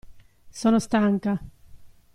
[0.49, 1.39] Sono stanca.